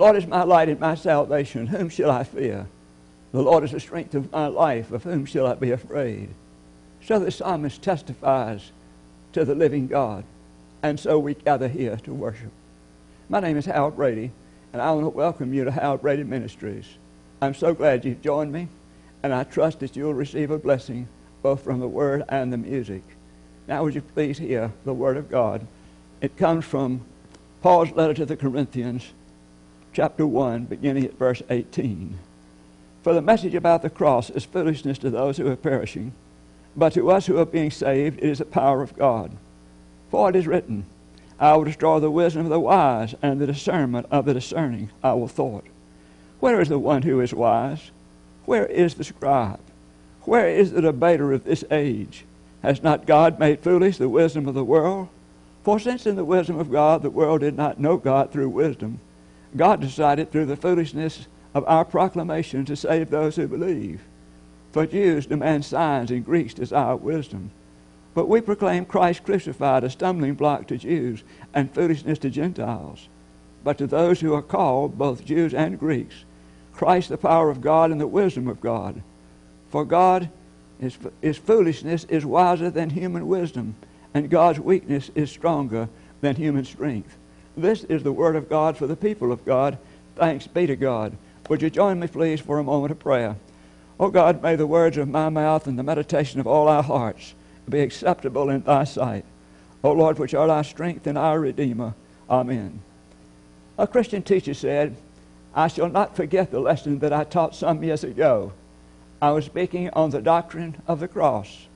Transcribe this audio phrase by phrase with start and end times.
[0.00, 1.66] Lord is my light and my salvation.
[1.66, 2.66] Whom shall I fear?
[3.32, 4.92] The Lord is the strength of my life.
[4.92, 6.30] Of whom shall I be afraid?
[7.04, 8.72] So the psalmist testifies
[9.34, 10.24] to the living God.
[10.82, 12.50] And so we gather here to worship.
[13.28, 14.32] My name is Howard Brady,
[14.72, 16.86] and I want to welcome you to Howard Brady Ministries.
[17.42, 18.68] I'm so glad you've joined me,
[19.22, 21.08] and I trust that you'll receive a blessing
[21.42, 23.02] both from the Word and the music.
[23.68, 25.66] Now, would you please hear the Word of God?
[26.22, 27.02] It comes from
[27.60, 29.12] Paul's letter to the Corinthians,
[29.92, 32.18] chapter 1, beginning at verse 18.
[33.02, 36.12] For the message about the cross is foolishness to those who are perishing,
[36.76, 39.32] but to us who are being saved, it is the power of God.
[40.10, 40.84] For it is written,
[41.38, 45.14] I will destroy the wisdom of the wise, and the discernment of the discerning I
[45.14, 45.64] will thwart.
[46.38, 47.90] Where is the one who is wise?
[48.44, 49.60] Where is the scribe?
[50.22, 52.24] Where is the debater of this age?
[52.62, 55.08] Has not God made foolish the wisdom of the world?
[55.64, 59.00] For since in the wisdom of God the world did not know God through wisdom,
[59.56, 64.02] God decided through the foolishness of our proclamation to save those who believe.
[64.72, 67.50] For Jews demand signs and Greeks desire wisdom.
[68.14, 71.22] But we proclaim Christ crucified, a stumbling block to Jews
[71.54, 73.08] and foolishness to Gentiles.
[73.62, 76.24] But to those who are called, both Jews and Greeks,
[76.72, 79.02] Christ the power of God and the wisdom of God.
[79.70, 80.30] For God,
[80.80, 83.74] his, his foolishness is wiser than human wisdom,
[84.14, 85.88] and God's weakness is stronger
[86.20, 87.16] than human strength.
[87.56, 89.78] This is the word of God for the people of God.
[90.16, 91.16] Thanks be to God.
[91.48, 93.36] Would you join me, please, for a moment of prayer?
[93.98, 97.34] Oh God, may the words of my mouth and the meditation of all our hearts
[97.68, 99.24] be acceptable in thy sight.
[99.82, 101.94] O Lord, which art our strength and our Redeemer.
[102.28, 102.80] Amen.
[103.78, 104.96] A Christian teacher said,
[105.54, 108.52] I shall not forget the lesson that I taught some years ago.
[109.20, 111.66] I was speaking on the doctrine of the cross.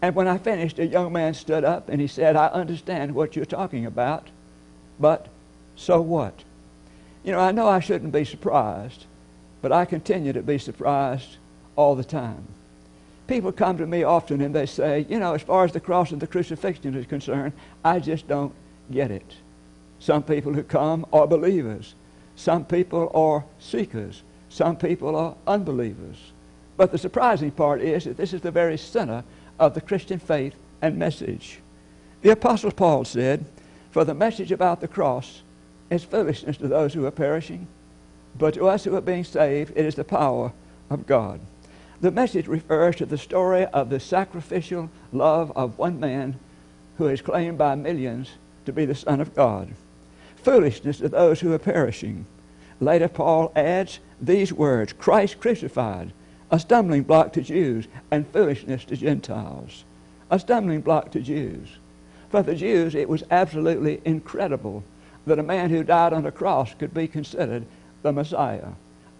[0.00, 3.34] And when I finished, a young man stood up and he said, I understand what
[3.34, 4.28] you're talking about,
[4.98, 5.26] but
[5.76, 6.44] so what?
[7.24, 9.04] You know, I know I shouldn't be surprised,
[9.62, 11.36] but I continue to be surprised
[11.76, 12.46] all the time
[13.26, 16.10] people come to me often and they say, you know, as far as the cross
[16.12, 17.52] and the crucifixion is concerned,
[17.84, 18.52] I just don't
[18.90, 19.34] get it.
[19.98, 21.94] Some people who come are believers.
[22.36, 24.22] Some people are seekers.
[24.48, 26.32] Some people are unbelievers.
[26.76, 29.24] But the surprising part is that this is the very center
[29.58, 31.60] of the Christian faith and message.
[32.22, 33.44] The Apostle Paul said,
[33.96, 35.40] For the message about the cross
[35.88, 37.66] is foolishness to those who are perishing,
[38.38, 40.52] but to us who are being saved, it is the power
[40.90, 41.40] of God.
[42.02, 46.38] The message refers to the story of the sacrificial love of one man
[46.98, 48.32] who is claimed by millions
[48.66, 49.70] to be the Son of God.
[50.44, 52.26] Foolishness to those who are perishing.
[52.80, 56.12] Later, Paul adds these words Christ crucified,
[56.50, 59.84] a stumbling block to Jews and foolishness to Gentiles.
[60.30, 61.78] A stumbling block to Jews.
[62.30, 64.82] For the Jews, it was absolutely incredible
[65.26, 67.66] that a man who died on a cross could be considered
[68.02, 68.68] the Messiah.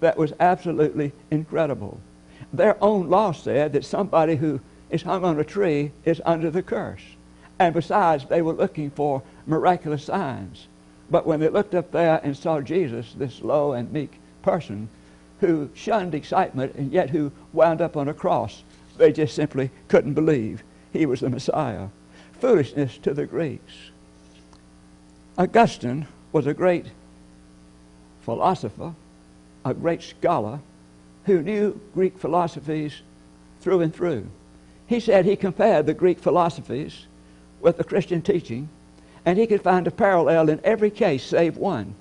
[0.00, 2.00] That was absolutely incredible
[2.52, 4.60] their own law said that somebody who
[4.90, 7.02] is hung on a tree is under the curse.
[7.58, 10.68] And besides, they were looking for miraculous signs.
[11.10, 14.88] But when they looked up there and saw Jesus, this low and meek person
[15.40, 18.62] who shunned excitement and yet who wound up on a cross,
[18.96, 20.62] they just simply couldn't believe
[20.92, 21.88] he was the Messiah.
[22.40, 23.72] Foolishness to the Greeks.
[25.38, 26.86] Augustine was a great
[28.22, 28.94] philosopher,
[29.64, 30.60] a great scholar,
[31.24, 33.00] who knew Greek philosophies
[33.60, 34.26] through and through.
[34.86, 37.06] He said he compared the Greek philosophies
[37.60, 38.68] with the Christian teaching,
[39.24, 41.94] and he could find a parallel in every case save one.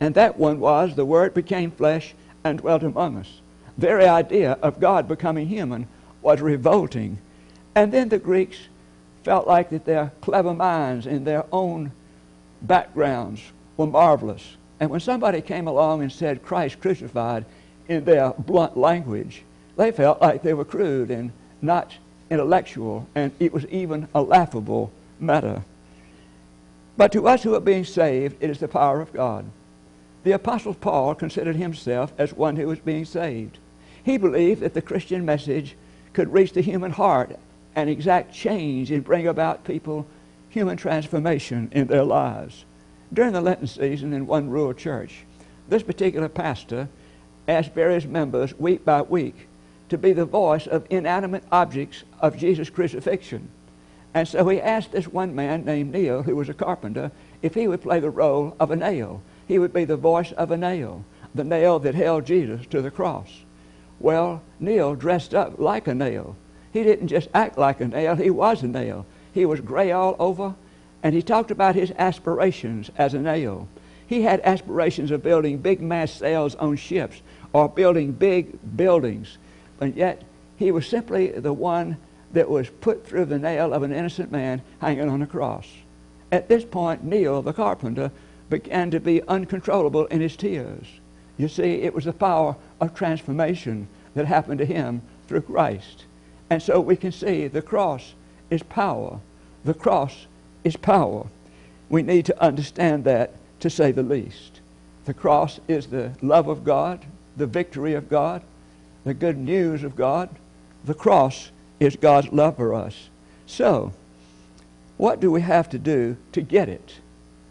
[0.00, 3.40] And that one was the Word became flesh and dwelt among us.
[3.78, 5.86] The very idea of God becoming human
[6.22, 7.18] was revolting.
[7.74, 8.56] And then the Greeks
[9.24, 11.92] felt like that their clever minds and their own
[12.62, 13.40] backgrounds
[13.76, 14.56] were marvelous.
[14.80, 17.44] And when somebody came along and said Christ crucified,
[17.88, 19.42] in their blunt language,
[19.76, 21.94] they felt like they were crude and not
[22.30, 24.90] intellectual, and it was even a laughable
[25.20, 25.62] matter.
[26.96, 29.44] But to us who are being saved, it is the power of God.
[30.24, 33.58] The Apostle Paul considered himself as one who was being saved.
[34.04, 35.76] He believed that the Christian message
[36.12, 37.38] could reach the human heart
[37.74, 40.06] and exact change and bring about people
[40.48, 42.64] human transformation in their lives.
[43.12, 45.24] During the Lenten season in one rural church,
[45.68, 46.88] this particular pastor
[47.48, 49.48] asked various members week by week
[49.88, 53.48] to be the voice of inanimate objects of Jesus' crucifixion.
[54.14, 57.10] And so he asked this one man named Neil, who was a carpenter,
[57.40, 59.22] if he would play the role of a nail.
[59.48, 61.04] He would be the voice of a nail,
[61.34, 63.30] the nail that held Jesus to the cross.
[64.00, 66.36] Well, Neil dressed up like a nail.
[66.72, 69.06] He didn't just act like a nail, he was a nail.
[69.32, 70.54] He was gray all over,
[71.02, 73.68] and he talked about his aspirations as a nail.
[74.06, 77.22] He had aspirations of building big mast sails on ships
[77.52, 79.38] or building big buildings.
[79.78, 80.22] But yet,
[80.56, 81.96] he was simply the one
[82.32, 85.66] that was put through the nail of an innocent man hanging on a cross.
[86.30, 88.10] At this point, Neil, the carpenter,
[88.48, 90.86] began to be uncontrollable in his tears.
[91.36, 96.04] You see, it was the power of transformation that happened to him through Christ.
[96.52, 98.12] And so we can see the cross
[98.50, 99.20] is power.
[99.64, 100.26] The cross
[100.64, 101.26] is power.
[101.88, 104.60] We need to understand that to say the least.
[105.06, 107.06] The cross is the love of God,
[107.38, 108.42] the victory of God,
[109.02, 110.28] the good news of God.
[110.84, 111.50] The cross
[111.80, 113.08] is God's love for us.
[113.46, 113.94] So,
[114.98, 116.96] what do we have to do to get it?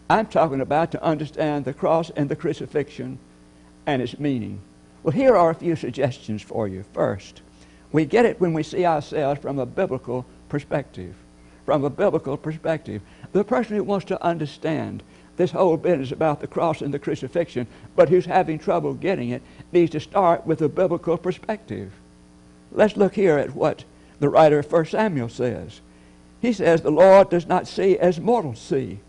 [0.08, 3.18] I'm talking about to understand the cross and the crucifixion
[3.84, 4.60] and its meaning.
[5.02, 6.84] Well, here are a few suggestions for you.
[6.92, 7.42] First,
[7.92, 11.14] we get it when we see ourselves from a biblical perspective.
[11.64, 13.02] From a biblical perspective.
[13.32, 15.02] The person who wants to understand
[15.36, 19.42] this whole business about the cross and the crucifixion, but who's having trouble getting it,
[19.72, 21.92] needs to start with a biblical perspective.
[22.70, 23.84] Let's look here at what
[24.20, 25.80] the writer of 1 Samuel says.
[26.40, 29.00] He says, The Lord does not see as mortals see.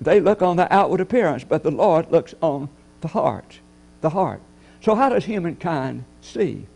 [0.00, 2.68] They look on the outward appearance, but the Lord looks on
[3.00, 3.60] the heart.
[4.00, 4.40] The heart.
[4.80, 6.66] So, how does humankind see?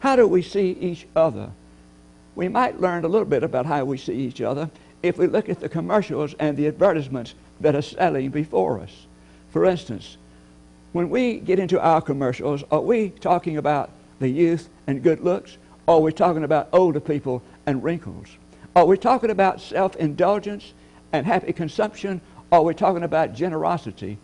[0.00, 1.50] How do we see each other?
[2.36, 4.70] We might learn a little bit about how we see each other
[5.02, 9.06] if we look at the commercials and the advertisements that are selling before us.
[9.50, 10.16] For instance,
[10.92, 13.90] when we get into our commercials, are we talking about
[14.20, 15.58] the youth and good looks?
[15.86, 18.28] Or are we talking about older people and wrinkles?
[18.76, 20.74] Are we talking about self indulgence
[21.12, 22.20] and happy consumption?
[22.50, 24.18] Or are we talking about generosity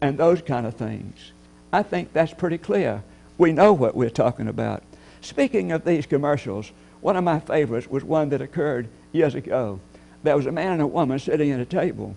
[0.00, 1.32] and those kind of things?
[1.72, 3.02] I think that's pretty clear.
[3.36, 4.82] We know what we're talking about.
[5.24, 9.80] Speaking of these commercials, one of my favorites was one that occurred years ago.
[10.22, 12.14] There was a man and a woman sitting at a table.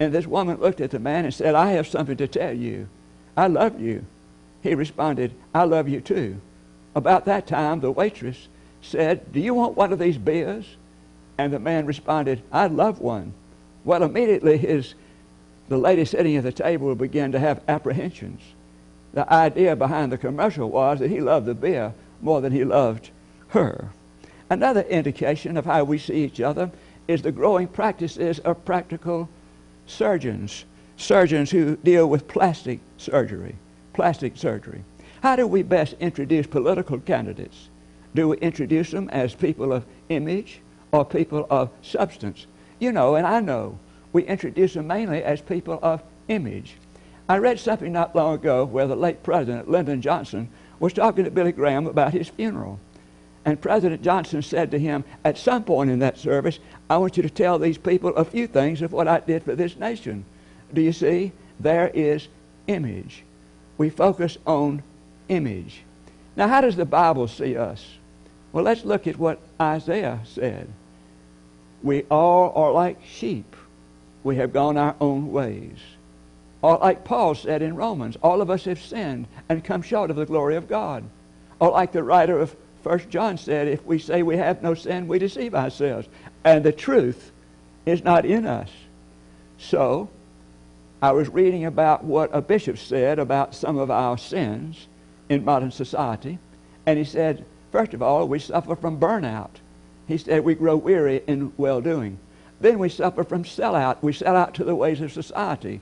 [0.00, 2.88] And this woman looked at the man and said, I have something to tell you.
[3.36, 4.06] I love you.
[4.62, 6.40] He responded, I love you too.
[6.94, 8.48] About that time, the waitress
[8.80, 10.64] said, Do you want one of these beers?
[11.36, 13.34] And the man responded, I'd love one.
[13.84, 14.94] Well, immediately his,
[15.68, 18.40] the lady sitting at the table began to have apprehensions.
[19.12, 23.10] The idea behind the commercial was that he loved the beer more than he loved
[23.48, 23.90] her.
[24.48, 26.70] Another indication of how we see each other
[27.08, 29.28] is the growing practices of practical
[29.86, 30.64] surgeons,
[30.96, 33.56] surgeons who deal with plastic surgery,
[33.92, 34.84] plastic surgery.
[35.22, 37.68] How do we best introduce political candidates?
[38.14, 40.60] Do we introduce them as people of image
[40.92, 42.46] or people of substance?
[42.78, 43.78] You know, and I know,
[44.12, 46.76] we introduce them mainly as people of image.
[47.28, 51.30] I read something not long ago where the late President Lyndon Johnson was talking to
[51.30, 52.78] Billy Graham about his funeral.
[53.44, 56.58] And President Johnson said to him at some point in that service,
[56.90, 59.54] I want you to tell these people a few things of what I did for
[59.54, 60.24] this nation.
[60.74, 61.32] Do you see?
[61.60, 62.28] There is
[62.66, 63.22] image.
[63.78, 64.82] We focus on
[65.28, 65.82] image.
[66.34, 67.86] Now, how does the Bible see us?
[68.52, 70.68] Well, let's look at what Isaiah said.
[71.82, 73.54] We all are like sheep.
[74.24, 75.78] We have gone our own ways.
[76.66, 80.16] Or like Paul said in Romans, all of us have sinned and come short of
[80.16, 81.04] the glory of God.
[81.60, 85.06] Or like the writer of First John said, if we say we have no sin,
[85.06, 86.08] we deceive ourselves.
[86.42, 87.30] And the truth
[87.86, 88.68] is not in us.
[89.58, 90.10] So,
[91.00, 94.88] I was reading about what a bishop said about some of our sins
[95.28, 96.36] in modern society.
[96.84, 99.60] And he said, first of all, we suffer from burnout.
[100.08, 102.18] He said we grow weary in well doing.
[102.60, 104.02] Then we suffer from sellout.
[104.02, 105.80] We sell out to the ways of society.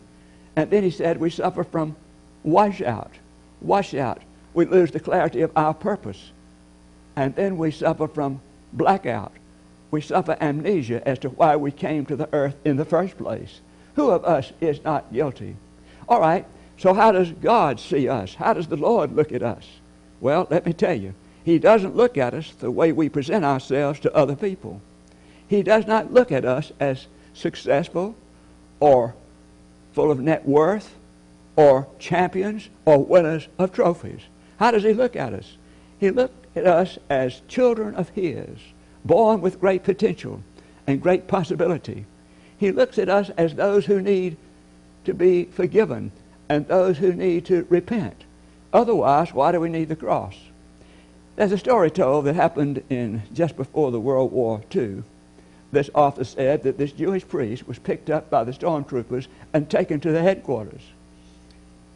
[0.56, 1.96] And then he said we suffer from
[2.42, 3.12] washout.
[3.61, 4.23] Washout.
[4.52, 6.30] We lose the clarity of our purpose.
[7.16, 8.40] And then we suffer from
[8.73, 9.32] blackout.
[9.90, 13.61] We suffer amnesia as to why we came to the earth in the first place.
[13.94, 15.56] Who of us is not guilty?
[16.08, 16.44] All right,
[16.78, 18.34] so how does God see us?
[18.34, 19.64] How does the Lord look at us?
[20.20, 24.00] Well, let me tell you, He doesn't look at us the way we present ourselves
[24.00, 24.80] to other people.
[25.46, 28.16] He does not look at us as successful
[28.80, 29.14] or
[29.94, 30.96] full of net worth
[31.56, 34.22] or champions or winners of trophies.
[34.58, 35.56] How does He look at us?
[35.98, 38.58] He looks at us as children of His,
[39.04, 40.42] born with great potential
[40.86, 42.04] and great possibility.
[42.58, 44.36] He looks at us as those who need
[45.04, 46.10] to be forgiven
[46.48, 48.24] and those who need to repent.
[48.72, 50.34] Otherwise, why do we need the cross?
[51.36, 55.04] There's a story told that happened in just before the World War II.
[55.74, 59.98] This author said that this Jewish priest was picked up by the stormtroopers and taken
[59.98, 60.82] to the headquarters.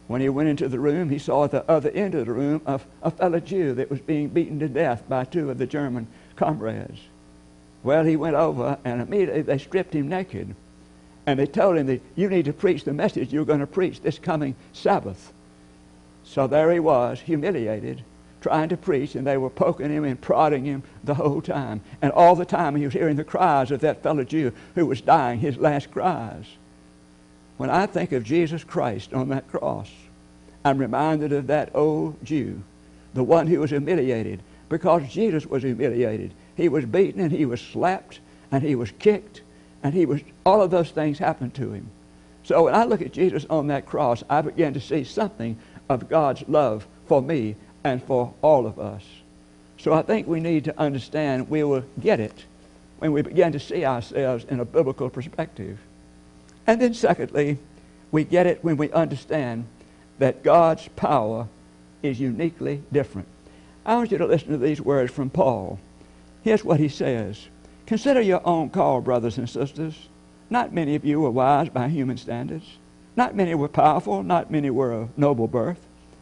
[0.07, 2.61] When he went into the room, he saw at the other end of the room
[2.65, 6.07] a, a fellow Jew that was being beaten to death by two of the German
[6.35, 6.99] comrades.
[7.81, 10.53] Well, he went over, and immediately they stripped him naked.
[11.25, 14.01] And they told him that you need to preach the message you're going to preach
[14.01, 15.31] this coming Sabbath.
[16.25, 18.03] So there he was, humiliated,
[18.41, 21.81] trying to preach, and they were poking him and prodding him the whole time.
[22.01, 25.01] And all the time he was hearing the cries of that fellow Jew who was
[25.01, 26.45] dying, his last cries.
[27.57, 29.89] When I think of Jesus Christ on that cross,
[30.63, 32.61] I'm reminded of that old Jew,
[33.13, 36.33] the one who was humiliated, because Jesus was humiliated.
[36.55, 38.19] He was beaten and he was slapped
[38.51, 39.41] and he was kicked
[39.83, 41.89] and he was all of those things happened to him.
[42.43, 45.57] So when I look at Jesus on that cross, I begin to see something
[45.89, 49.03] of God's love for me and for all of us.
[49.77, 52.45] So I think we need to understand we will get it
[52.99, 55.79] when we begin to see ourselves in a biblical perspective.
[56.67, 57.57] And then, secondly,
[58.11, 59.65] we get it when we understand
[60.19, 61.47] that God's power
[62.03, 63.27] is uniquely different.
[63.85, 65.79] I want you to listen to these words from Paul.
[66.43, 67.47] Here's what he says
[67.85, 70.09] Consider your own call, brothers and sisters.
[70.49, 72.65] Not many of you were wise by human standards.
[73.15, 74.23] Not many were powerful.
[74.23, 75.79] Not many were of noble birth.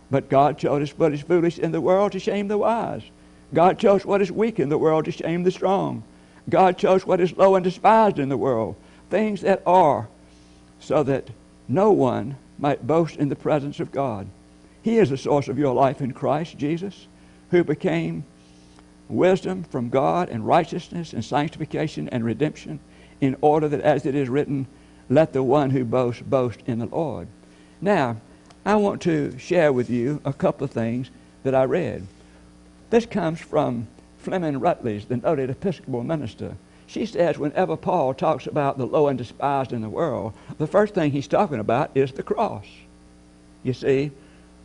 [0.10, 3.04] But God chose what is foolish in the world to shame the wise.
[3.54, 6.04] God chose what is weak in the world to shame the strong.
[6.50, 8.76] God chose what is low and despised in the world,
[9.10, 10.08] things that are,
[10.80, 11.30] so that
[11.68, 14.28] no one might boast in the presence of God.
[14.82, 17.08] He is the source of your life in Christ Jesus,
[17.52, 18.24] who became
[19.10, 22.80] wisdom from God and righteousness and sanctification and redemption,
[23.20, 24.68] in order that, as it is written,
[25.10, 27.28] let the one who boasts boast in the Lord.
[27.82, 28.18] Now,
[28.68, 31.10] I want to share with you a couple of things
[31.44, 32.06] that I read.
[32.90, 36.58] This comes from Fleming Rutledge, the noted Episcopal minister.
[36.86, 40.94] She says whenever Paul talks about the low and despised in the world, the first
[40.94, 42.66] thing he's talking about is the cross.
[43.64, 44.12] You see,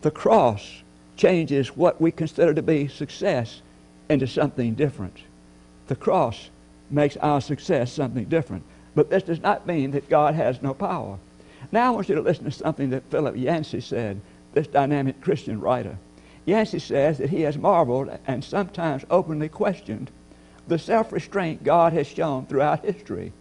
[0.00, 0.82] the cross
[1.16, 3.62] changes what we consider to be success
[4.08, 5.16] into something different.
[5.86, 6.50] The cross
[6.90, 8.64] makes our success something different.
[8.96, 11.18] But this does not mean that God has no power.
[11.70, 14.20] Now I want you to listen to something that Philip Yancey said,
[14.52, 15.96] this dynamic Christian writer.
[16.44, 20.10] Yancey says that he has marveled and sometimes openly questioned
[20.68, 23.32] the self-restraint God has shown throughout history,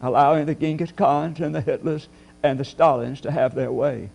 [0.00, 2.06] allowing the Genghis Khans and the Hitlers
[2.42, 4.10] and the Stalins to have their way.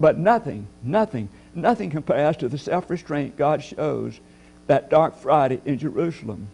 [0.00, 4.20] But nothing, nothing, nothing compares to the self-restraint God shows
[4.66, 6.48] that dark Friday in Jerusalem.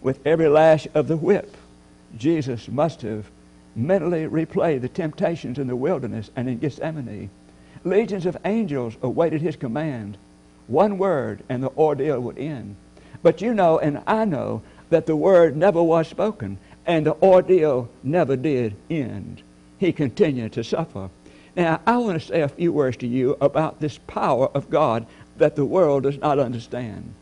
[0.00, 1.56] With every lash of the whip,
[2.16, 3.30] Jesus must have
[3.86, 7.30] mentally replay the temptations in the wilderness and in Gethsemane.
[7.84, 10.16] Legions of angels awaited his command.
[10.66, 12.76] One word and the ordeal would end.
[13.22, 17.88] But you know, and I know, that the word never was spoken and the ordeal
[18.02, 19.42] never did end.
[19.78, 21.08] He continued to suffer.
[21.56, 25.06] Now, I want to say a few words to you about this power of God
[25.36, 27.14] that the world does not understand.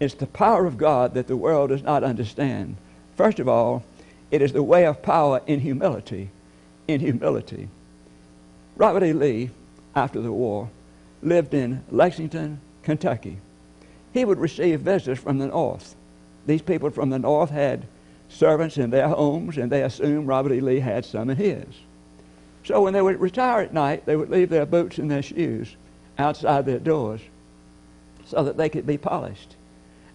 [0.00, 2.76] It's the power of God that the world does not understand.
[3.16, 3.82] First of all,
[4.30, 6.30] it is the way of power in humility.
[6.86, 7.68] In humility.
[8.76, 9.12] Robert E.
[9.12, 9.50] Lee,
[9.94, 10.70] after the war,
[11.22, 13.38] lived in Lexington, Kentucky.
[14.12, 15.94] He would receive visitors from the north.
[16.46, 17.86] These people from the north had
[18.28, 20.60] servants in their homes, and they assumed Robert E.
[20.60, 21.66] Lee had some in his.
[22.64, 25.76] So when they would retire at night, they would leave their boots and their shoes
[26.18, 27.20] outside their doors
[28.24, 29.56] so that they could be polished.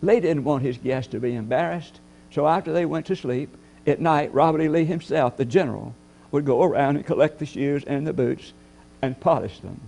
[0.01, 3.55] Lee didn't want his guests to be embarrassed, so after they went to sleep,
[3.85, 4.69] at night, Robert E.
[4.69, 5.93] Lee himself, the general,
[6.31, 8.53] would go around and collect the shoes and the boots
[9.01, 9.79] and polish them.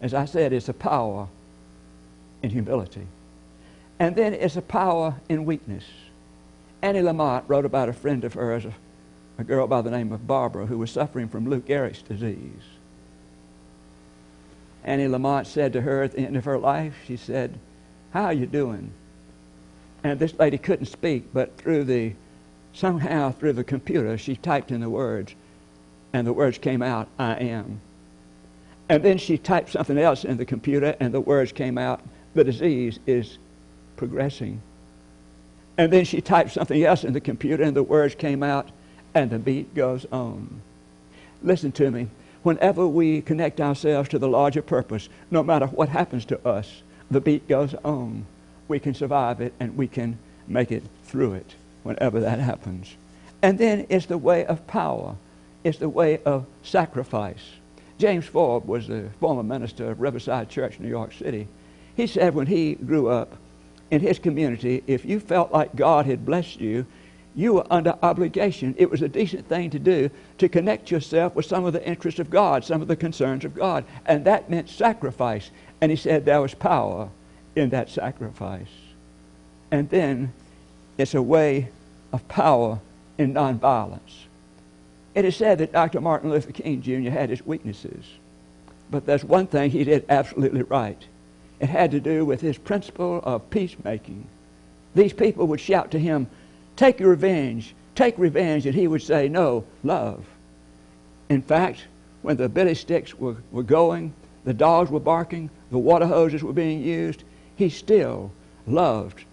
[0.00, 1.28] As I said, it's a power
[2.42, 3.06] in humility.
[3.98, 5.84] And then it's a power in weakness.
[6.82, 8.66] Annie Lamott wrote about a friend of hers,
[9.38, 12.62] a, girl by the name of Barbara, who was suffering from Lou Gehrig's disease.
[14.84, 17.58] Annie Lamott said to her at the end of her life, she said,
[18.12, 18.92] How are you doing?
[20.04, 22.12] And this lady couldn't speak, but through the
[22.76, 25.34] somehow through the computer, she typed in the words,
[26.12, 27.80] and the words came out, I am.
[28.88, 32.02] And then she typed something else in the computer, and the words came out,
[32.34, 33.38] the disease is
[33.96, 34.60] progressing.
[35.78, 38.68] And then she typed something else in the computer, and the words came out,
[39.14, 40.60] and the beat goes on.
[41.42, 42.08] Listen to me.
[42.42, 47.22] Whenever we connect ourselves to the larger purpose, no matter what happens to us, the
[47.22, 48.26] beat goes on.
[48.68, 51.54] We can survive it, and we can make it through it
[51.86, 52.94] whenever that happens.
[53.42, 55.16] And then it's the way of power,
[55.64, 57.44] it's the way of sacrifice.
[57.98, 61.48] James Forbes was the former minister of Riverside Church, New York City.
[61.96, 63.36] He said when he grew up
[63.90, 66.86] in his community, if you felt like God had blessed you,
[67.34, 68.74] you were under obligation.
[68.78, 72.18] It was a decent thing to do to connect yourself with some of the interests
[72.18, 73.84] of God, some of the concerns of God.
[74.06, 75.50] And that meant sacrifice.
[75.80, 77.10] And he said there was power
[77.54, 78.68] in that sacrifice.
[79.70, 80.32] And then
[80.96, 81.68] it's a way
[82.12, 82.80] of power
[83.18, 84.24] in nonviolence.
[85.14, 86.00] It is said that Dr.
[86.00, 87.10] Martin Luther King Jr.
[87.10, 88.04] had his weaknesses,
[88.90, 91.02] but there's one thing he did absolutely right.
[91.58, 94.26] It had to do with his principle of peacemaking.
[94.94, 96.28] These people would shout to him,
[96.76, 100.26] Take your revenge, take revenge, and he would say, No, love.
[101.28, 101.86] In fact,
[102.22, 104.12] when the billy sticks were, were going,
[104.44, 107.24] the dogs were barking, the water hoses were being used,
[107.56, 108.30] he still
[108.66, 109.24] loved,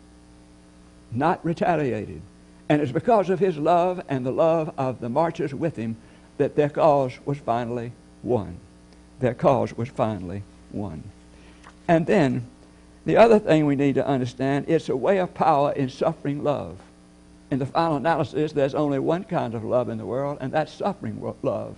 [1.12, 2.22] not retaliated.
[2.70, 5.98] And it's because of his love and the love of the marchers with him
[6.38, 7.92] that their cause was finally
[8.24, 8.58] won.
[9.20, 11.04] Their cause was finally won.
[11.88, 12.48] And then,
[13.06, 16.78] the other thing we need to understand, it's a way of power in suffering love.
[17.52, 20.74] In the final analysis, there's only one kind of love in the world, and that's
[20.74, 21.76] suffering love.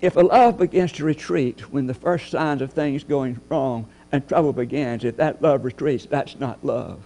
[0.00, 4.26] If a love begins to retreat when the first signs of things going wrong and
[4.26, 7.00] trouble begins, if that love retreats, that's not love.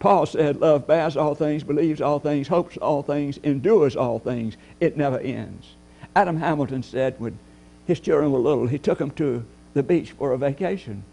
[0.00, 4.56] Paul said, Love bears all things, believes all things, hopes all things, endures all things.
[4.80, 5.74] It never ends.
[6.16, 7.38] Adam Hamilton said when
[7.86, 11.04] his children were little, he took them to the beach for a vacation.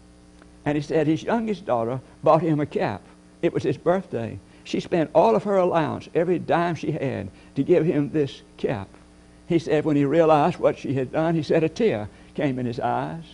[0.64, 3.02] And he said his youngest daughter bought him a cap.
[3.42, 4.38] It was his birthday.
[4.64, 8.88] She spent all of her allowance, every dime she had, to give him this cap.
[9.46, 12.66] He said when he realized what she had done, he said a tear came in
[12.66, 13.24] his eyes.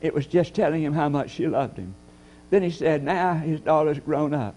[0.00, 1.94] It was just telling him how much she loved him.
[2.50, 4.56] Then he said, now his daughter's grown up,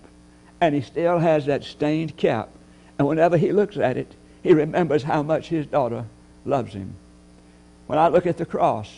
[0.61, 2.49] and he still has that stained cap.
[2.97, 6.05] And whenever he looks at it, he remembers how much his daughter
[6.45, 6.95] loves him.
[7.87, 8.91] When I look at the cross,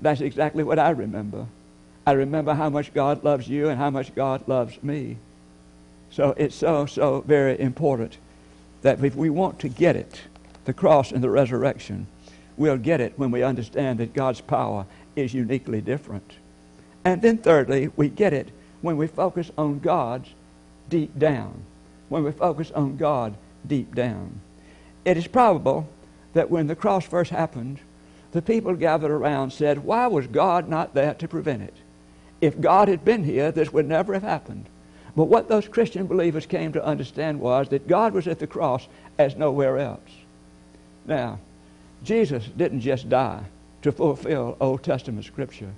[0.00, 1.46] that's exactly what I remember.
[2.06, 5.16] I remember how much God loves you and how much God loves me.
[6.10, 8.18] So it's so, so very important
[8.82, 10.20] that if we want to get it,
[10.64, 12.06] the cross and the resurrection,
[12.56, 14.86] we'll get it when we understand that God's power
[15.16, 16.32] is uniquely different.
[17.04, 18.48] And then, thirdly, we get it
[18.82, 20.28] when we focus on God's
[20.90, 21.62] deep down.
[22.10, 24.40] When we focus on God deep down.
[25.04, 25.88] It is probable
[26.34, 27.80] that when the cross first happened,
[28.32, 31.74] the people gathered around said, Why was God not there to prevent it?
[32.40, 34.66] If God had been here, this would never have happened.
[35.16, 38.86] But what those Christian believers came to understand was that God was at the cross
[39.18, 40.10] as nowhere else.
[41.06, 41.40] Now,
[42.04, 43.42] Jesus didn't just die
[43.82, 45.72] to fulfill Old Testament scripture.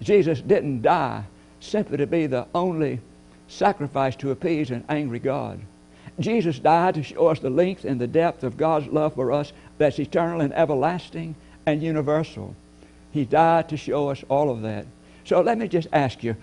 [0.00, 1.24] Jesus didn't die
[1.60, 3.00] simply to be the only
[3.48, 5.60] sacrifice to appease an angry God.
[6.20, 9.52] Jesus died to show us the length and the depth of God's love for us
[9.78, 11.34] that's eternal and everlasting
[11.66, 12.54] and universal.
[13.10, 14.86] He died to show us all of that.
[15.24, 16.36] So let me just ask you,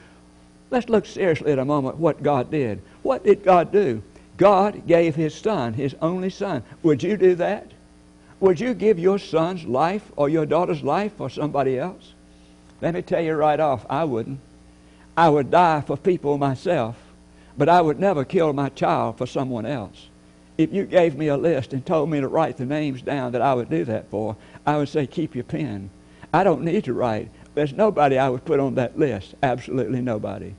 [0.70, 2.82] let's look seriously at a moment what God did.
[3.04, 4.02] What did God do?
[4.38, 6.64] God gave his son, his only son.
[6.84, 7.72] Would you do that?
[8.40, 12.14] Would you give your son's life or your daughter's life for somebody else?
[12.82, 14.40] Let me tell you right off, I wouldn't.
[15.22, 16.96] I would die for people myself,
[17.56, 20.08] but I would never kill my child for someone else.
[20.58, 23.42] If you gave me a list and told me to write the names down that
[23.44, 25.92] I would do that for, I would say, keep your pen.
[26.34, 27.30] I don't need to write.
[27.54, 29.36] There's nobody I would put on that list.
[29.44, 30.56] Absolutely nobody.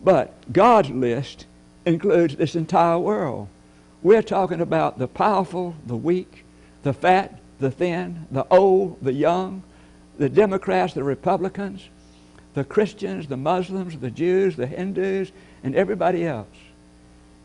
[0.00, 1.46] But God's list
[1.84, 3.48] includes this entire world.
[4.04, 6.44] We're talking about the powerful, the weak,
[6.84, 9.64] the fat, the thin, the old, the young,
[10.18, 11.88] the Democrats, the Republicans,
[12.58, 15.30] the Christians, the Muslims, the Jews, the Hindus,
[15.62, 16.48] and everybody else.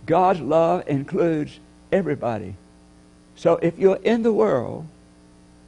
[0.07, 1.59] God's love includes
[1.91, 2.55] everybody.
[3.35, 4.87] So if you're in the world,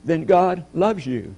[0.04, 1.36] then God loves you.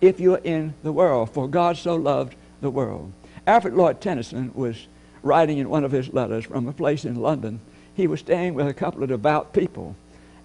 [0.00, 3.12] If you're in the world, for God so loved the world.
[3.46, 4.88] Alfred Lord Tennyson was
[5.22, 7.60] writing in one of his letters from a place in London.
[7.94, 9.94] He was staying with a couple of devout people.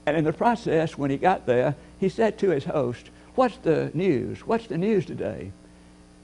[0.06, 3.90] And in the process, when he got there, he said to his host, What's the
[3.96, 4.46] news?
[4.46, 5.52] What's the news today?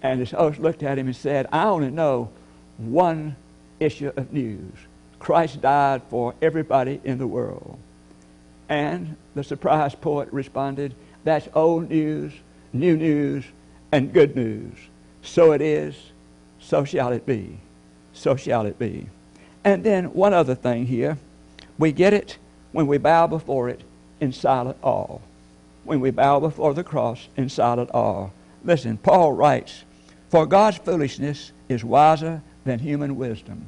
[0.02, 2.30] And his host looked at him and said, I only know
[2.78, 3.36] one
[3.80, 4.74] issue of news.
[5.20, 7.78] Christ died for everybody in the world.
[8.70, 12.34] And the surprised poet responded, That's old news,
[12.74, 13.46] new news,
[13.92, 14.74] and good news.
[15.22, 15.96] So it is,
[16.60, 17.58] so shall it be.
[18.14, 19.08] So shall it be.
[19.64, 21.18] And then one other thing here.
[21.78, 22.38] We get it
[22.72, 23.82] when we bow before it
[24.20, 25.20] in silent awe.
[25.84, 28.30] When we bow before the cross in silent awe.
[28.66, 29.84] Listen, Paul writes,
[30.30, 33.68] For God's foolishness is wiser than human wisdom.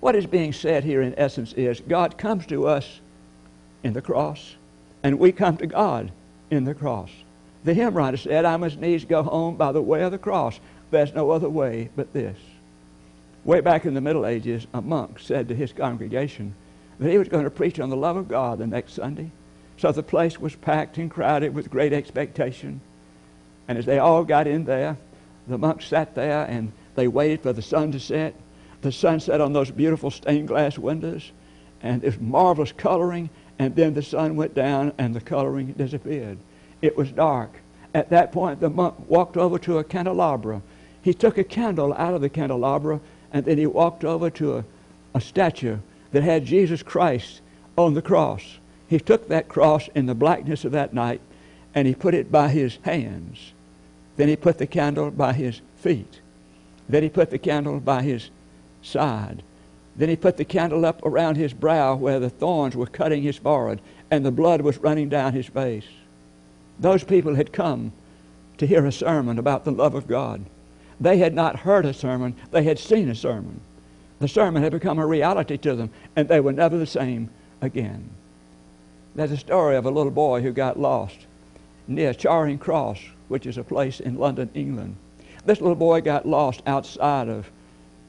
[0.00, 3.00] What is being said here in essence is God comes to us
[3.84, 4.56] in the cross,
[5.02, 6.10] and we come to God
[6.50, 7.10] in the cross.
[7.62, 10.58] The hymn writer said, I must needs go home by the way of the cross.
[10.90, 12.36] There's no other way but this.
[13.44, 16.54] Way back in the Middle Ages, a monk said to his congregation,
[16.98, 19.30] that he was going to preach on the love of God the next Sunday.
[19.76, 22.80] So the place was packed and crowded with great expectation.
[23.70, 24.96] And as they all got in there,
[25.46, 28.34] the monks sat there and they waited for the sun to set.
[28.80, 31.30] The sun set on those beautiful stained glass windows
[31.80, 33.30] and this marvelous coloring
[33.60, 36.38] And then the sun went down and the coloring disappeared.
[36.82, 37.60] It was dark.
[37.94, 40.62] At that point, the monk walked over to a candelabra.
[41.00, 42.98] He took a candle out of the candelabra
[43.32, 44.64] and then he walked over to a,
[45.14, 45.78] a statue
[46.10, 47.40] that had Jesus Christ
[47.78, 48.58] on the cross.
[48.88, 51.20] He took that cross in the blackness of that night
[51.72, 53.52] and he put it by his hands.
[54.20, 56.20] Then he put the candle by his feet.
[56.90, 58.28] Then he put the candle by his
[58.82, 59.42] side.
[59.96, 63.38] Then he put the candle up around his brow where the thorns were cutting his
[63.38, 63.80] forehead
[64.10, 65.86] and the blood was running down his face.
[66.78, 67.92] Those people had come
[68.58, 70.44] to hear a sermon about the love of God.
[71.00, 73.62] They had not heard a sermon, they had seen a sermon.
[74.18, 77.30] The sermon had become a reality to them, and they were never the same
[77.62, 78.10] again.
[79.14, 81.20] There's a story of a little boy who got lost
[81.88, 83.00] near Charing Cross,
[83.30, 84.96] which is a place in London, England.
[85.46, 87.48] This little boy got lost outside of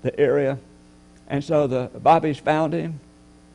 [0.01, 0.57] the area,
[1.27, 2.99] and so the bobbies found him,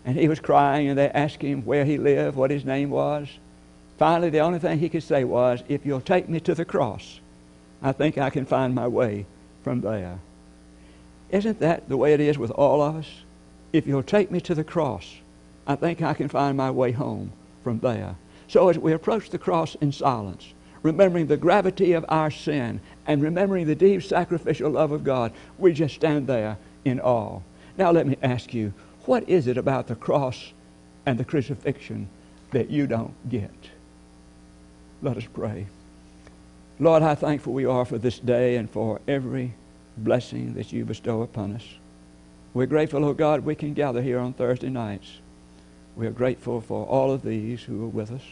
[0.05, 3.29] and he was crying, and they asked him where he lived, what his name was.
[3.99, 7.19] Finally, the only thing he could say was, If you'll take me to the cross,
[7.83, 9.27] I think I can find my way
[9.65, 10.21] from there.
[11.31, 13.09] Isn't that the way it is with all of us?
[13.73, 15.17] If you'll take me to the cross,
[15.67, 17.33] I think I can find my way home
[17.65, 18.15] from there.
[18.47, 20.55] So as we approach the cross in silence,
[20.87, 25.73] remembering the gravity of our sin and remembering the deep sacrificial love of God, we
[25.73, 27.41] just stand there in awe.
[27.77, 28.73] Now let me ask you,
[29.05, 30.53] what is it about the cross
[31.05, 32.09] and the crucifixion
[32.53, 33.51] that you don't get?
[35.03, 35.67] Let us pray.
[36.79, 39.55] Lord, how thankful we are for this day and for every
[39.97, 41.65] blessing that you bestow upon us.
[42.55, 45.19] We're grateful, oh God, we can gather here on Thursday nights.
[45.97, 48.23] We are grateful for all of these who are with us.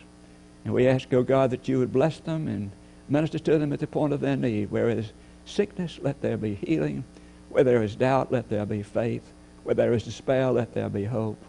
[0.64, 2.70] And we ask, oh God, that you would bless them and
[3.08, 4.70] minister to them at the point of their need.
[4.70, 5.12] Where there is
[5.44, 7.04] sickness, let there be healing.
[7.50, 9.32] Where there is doubt, let there be faith.
[9.62, 11.42] Where there is despair, let there be hope.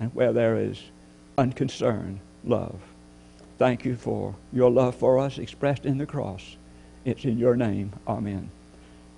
[0.00, 0.80] And where there is
[1.36, 2.78] unconcern, love.
[3.58, 6.56] Thank you for your love for us expressed in the cross.
[7.04, 7.92] It's in your name.
[8.06, 8.50] Amen.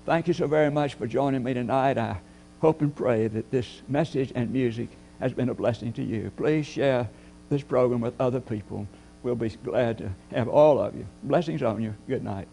[0.06, 1.98] Thank you so very much for joining me tonight.
[1.98, 2.20] I
[2.60, 6.32] hope and pray that this message and music has been a blessing to you.
[6.36, 7.08] Please share
[7.50, 8.86] this program with other people.
[9.22, 11.06] We'll be glad to have all of you.
[11.22, 11.94] Blessings on you.
[12.09, 12.48] Good night.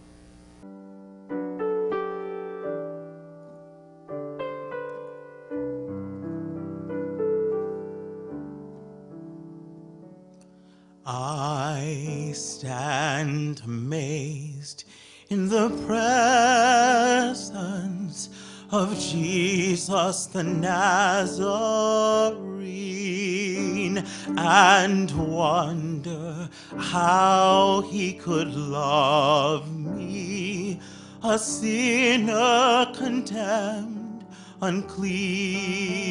[11.05, 14.83] I stand amazed
[15.29, 17.47] in the presence
[18.71, 21.97] of Jesus the Nazarene
[24.37, 25.86] and wonder
[26.77, 30.79] how he could love me,
[31.23, 34.25] a sinner condemned,
[34.61, 36.07] unclean.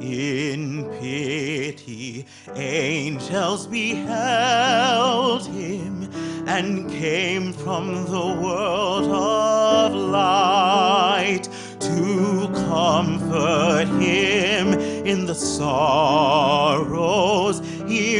[0.00, 6.08] In pity, angels beheld him
[6.46, 11.48] and came from the world of light
[11.80, 14.72] to comfort him
[15.04, 16.38] in the sorrows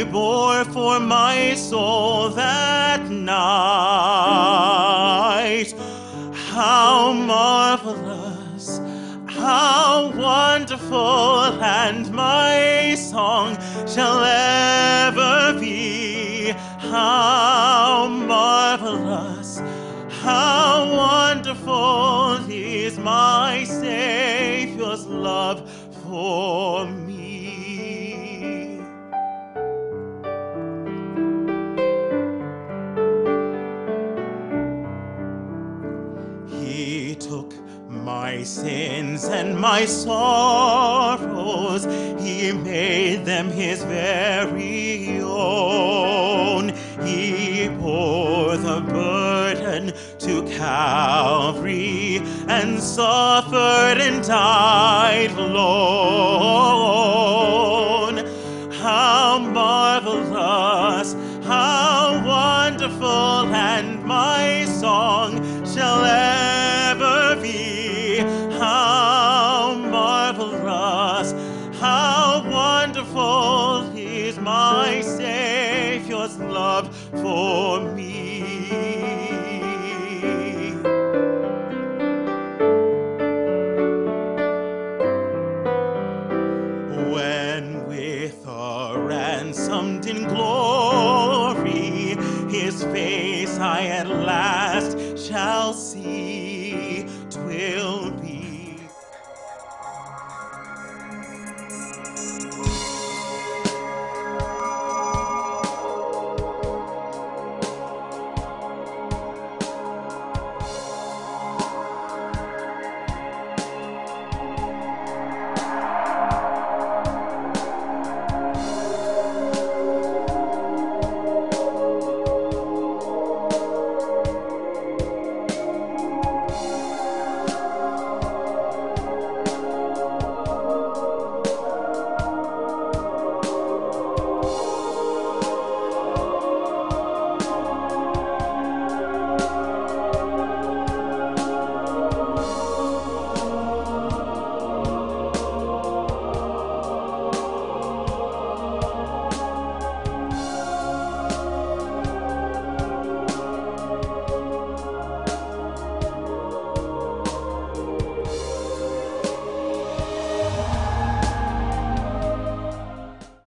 [0.05, 3.88] bore for my soul that night.
[39.79, 41.85] My sorrows,
[42.21, 46.71] He made them His very own.
[47.05, 56.18] He bore the burden to Calvary and suffered and died alone.